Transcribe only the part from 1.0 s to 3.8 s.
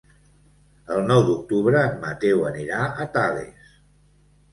nou d'octubre en Mateu anirà a Tales.